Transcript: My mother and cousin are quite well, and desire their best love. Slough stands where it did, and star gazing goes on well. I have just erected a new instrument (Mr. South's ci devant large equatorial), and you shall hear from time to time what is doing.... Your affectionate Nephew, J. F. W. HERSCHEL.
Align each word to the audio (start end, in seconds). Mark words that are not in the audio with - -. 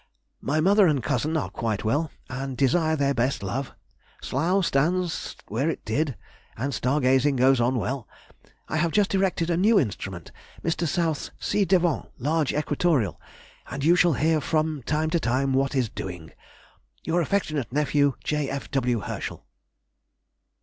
My 0.41 0.59
mother 0.59 0.87
and 0.87 1.03
cousin 1.03 1.37
are 1.37 1.51
quite 1.51 1.83
well, 1.83 2.09
and 2.27 2.57
desire 2.57 2.95
their 2.95 3.13
best 3.13 3.43
love. 3.43 3.71
Slough 4.19 4.65
stands 4.65 5.35
where 5.47 5.69
it 5.69 5.85
did, 5.85 6.15
and 6.57 6.73
star 6.73 6.99
gazing 6.99 7.35
goes 7.35 7.61
on 7.61 7.75
well. 7.77 8.07
I 8.67 8.77
have 8.77 8.91
just 8.91 9.13
erected 9.13 9.51
a 9.51 9.57
new 9.57 9.79
instrument 9.79 10.31
(Mr. 10.63 10.87
South's 10.87 11.29
ci 11.39 11.65
devant 11.65 12.09
large 12.17 12.51
equatorial), 12.51 13.21
and 13.69 13.83
you 13.83 13.95
shall 13.95 14.13
hear 14.13 14.41
from 14.41 14.81
time 14.87 15.11
to 15.11 15.19
time 15.19 15.53
what 15.53 15.75
is 15.75 15.87
doing.... 15.87 16.31
Your 17.03 17.21
affectionate 17.21 17.71
Nephew, 17.71 18.15
J. 18.23 18.49
F. 18.49 18.71
W. 18.71 19.01
HERSCHEL. 19.01 19.45